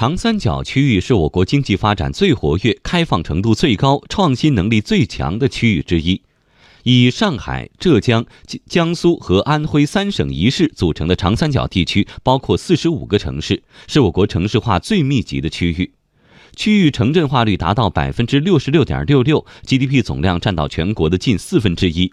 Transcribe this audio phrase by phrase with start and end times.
[0.00, 6.22] 长三角区域是我国经济发展最活跃、开放程度最高、创新能力最强的区域之一。
[6.84, 8.24] 以上海、浙江、
[8.64, 15.92] 江苏和安徽三省一市组成的长三角地区，包括四十五个城市，是我国城市化最密集的区域，
[16.56, 22.10] 区域城镇化率达到百分之六十六点六六，GDP 总量占到全国的近四分之一。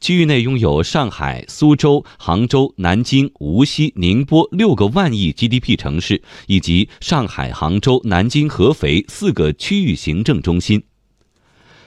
[0.00, 10.82] 区域内拥有上海、苏州、杭州、南京、无锡、宁波六个万亿 GDP 城市，以及上海、杭州、南京、合肥四个区域行政中心。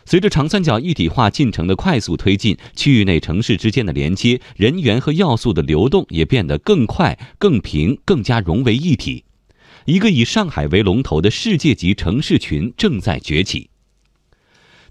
[0.06, 9.26] 随着长三角一体化进程的快速推进，区域内城市之间的连接、人员和要素的流动也变得更快、更平、更加融为一体。
[9.86, 13.70] 一个以上海为龙头的世界级城市群正在崛起。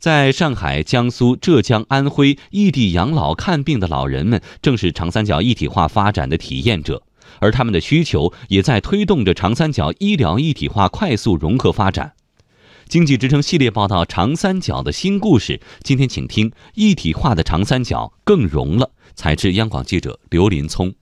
[0.07, 7.03] 在上海、江苏、浙江、安徽异地养老看病的老人们，正是长三角一体化发展的体验者，
[7.41, 12.13] 而他们的需求也在推动着长三角医疗一体化快速融合发展。
[12.87, 18.93] 经济之声系列报道《长三角的新故事》，今天请听一体化的长三角更融了。
[19.17, 20.95] 采自央广记者刘林聪。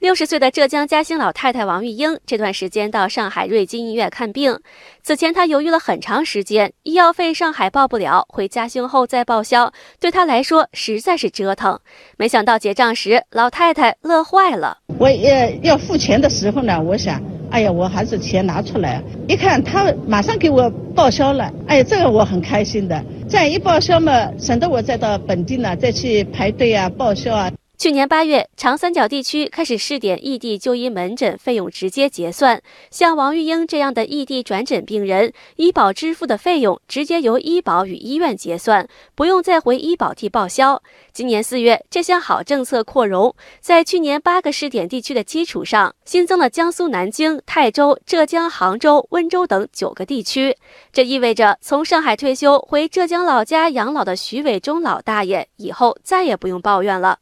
[0.00, 4.56] 六十岁的浙江嘉兴老太太王玉英，这段时间到上海瑞金医院看病。
[5.02, 11.76] 此前她犹豫了很长时间，医药费上海报不了，回嘉兴后再报销，对她来说实在是折腾。
[12.16, 14.78] 没想到结账时，老太太乐坏了。
[14.98, 19.02] 我也要付钱的时候呢，我想，哎呀，我还是钱拿出来。
[19.26, 23.04] 一看他马上给我报销了，哎呀，这个我很开心的。
[23.28, 27.50] 这样一报销嘛，省得我再到本地呢再去排队啊，报销啊。
[27.78, 32.60] 去年八月，长三角地区开始试点异地就医门诊费用直接结算。
[32.90, 40.82] 像王玉英这样的异地转诊病人，医保支付的费用直接由医保与医院结算，不用再回医保地报销。
[41.12, 50.56] 今年四月，这项好政策扩容，在去年八个试点地区的基础上，新增了江苏南京、泰州、浙江杭州、温州等九个地区。
[50.92, 57.16] 这意味着，从上海退休回浙江老家养老的徐伟忠老大爷，以后再也不用抱怨了。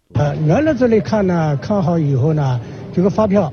[0.46, 2.60] 来了这里看呢，看好以后呢，
[2.94, 3.52] 这个发票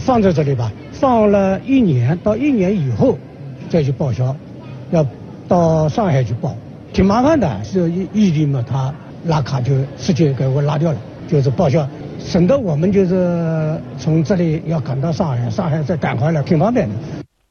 [0.00, 3.16] 放在这里吧，放了一年到一年以后
[3.68, 4.34] 再去报销，
[4.90, 5.06] 要
[5.46, 6.56] 到上海去报，
[6.92, 7.62] 挺麻烦的。
[7.62, 8.92] 是异地嘛，他
[9.26, 11.86] 拉卡就直接给我拉掉了，就是报销，
[12.18, 16.94] 省得我们就是从这里要赶到上海，上海再赶回来，挺方便的。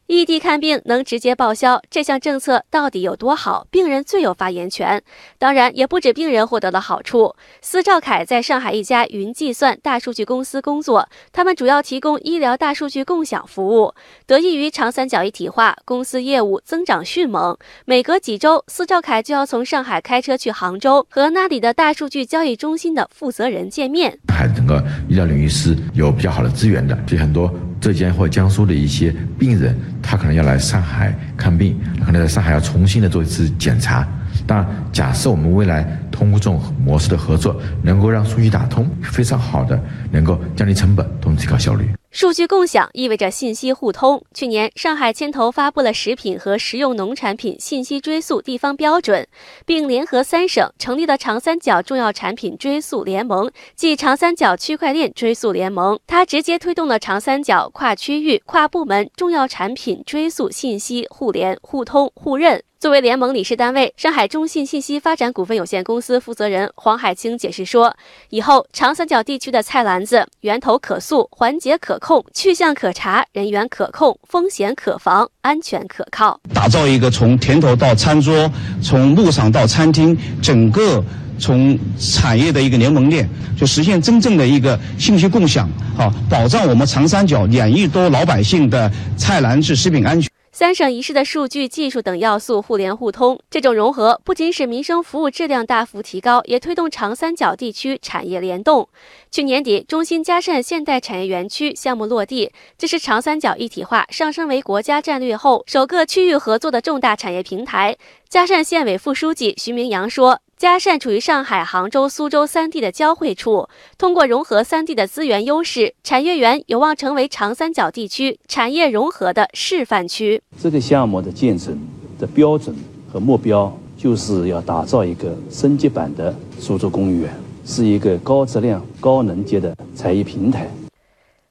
[0.08, 3.66] 异地看病能直接报销，这项政策到底有多好？
[3.72, 5.02] 病人最有发言权。
[5.38, 7.36] 当然，也不止病人获得了好处。
[7.62, 13.94] 司兆凯在上海一家云计算大数据公司工作，他们主要提供医疗大数据共享服务。
[14.28, 17.58] 得益于长三角一体化，公司业务增长迅猛。
[17.86, 24.20] 每隔几周，司兆凯就要从上海开车去杭州，和那里的大数据交易中心的负责人见面。
[24.28, 27.50] 还整个医疗领域是有比较好的资源的，就很多
[27.84, 29.76] 浙江或江苏的一些病人。
[30.02, 34.08] 他可能要来上海看病，可能在上海要重新的做一次检查。
[34.48, 39.80] 当然，假设我们未来通过这种模式的合作，能够让数据打通，是非常好的，
[40.12, 41.90] 能够降低成本，同时提高效率。
[42.12, 44.24] 数据共享意味着信息互通。
[44.36, 49.26] 去年，上海牵头发布了食品和食用农产品信息追溯地方标准，
[49.66, 56.00] 并联合三省成立了长三角重要产品追溯联盟，即长三角区块链追溯联盟。
[56.06, 62.62] 它直接推动了长三角跨区域、跨部门重要产品追溯信息互联互通互认。
[62.84, 67.96] 作为联盟理事单位，上海中信信息发展股份有限公司负责人黄海清解释说
[68.30, 78.52] ：“以后长三角地区的菜篮子源头可溯、环节可控、去向可查、人员可控、风险可防、安全可靠，打造一个从田头到餐桌、
[78.82, 81.02] 从路上到餐厅，整个
[81.40, 83.26] 从产业的一个联盟链，
[83.58, 98.88] 就实现真正的一个信息共享，啊，保障我们长三角两亿多老百姓的菜篮子食品安全。”三省一市的数据、技术等要素互联互通，这种融合不仅使民生服务质量大幅提高，也推动长三角地区产业联动。
[99.32, 107.98] 去年底，中心嘉善现代产业园区项目落地，这是长三角一体化上升为国家战略后首个区域合作的重大产业平台。
[108.30, 110.40] 嘉善县委副书记徐明阳说。
[110.64, 113.68] 嘉善处于上海、杭州、苏州三地的交汇处，
[113.98, 120.42] 通过融合三地的资源优势，产业园有望成为长三角地区产业融合的示范区。
[120.62, 121.78] 这个项目的建成
[122.18, 122.74] 的标准
[123.12, 127.34] 和目标，就是要打造一个升级版的苏州工业园，
[127.66, 130.72] 是一个高质量、高能级的产业平台。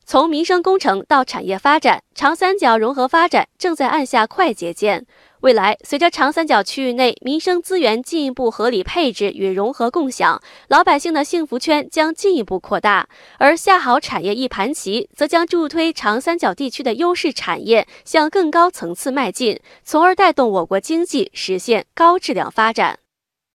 [0.06, 5.04] 从民生工程到产业发展，长三角融合发展正在按下快捷键。
[5.42, 13.08] 未来，随着长三角区域内民生资源进一步合理配置与融合共享，老百姓的幸福圈将进一步扩大。
[13.38, 23.00] 而下好产业一盘棋，则将助推长三角地区的优势产业向更高层次迈进，从而带动我国经济实现高质量发展。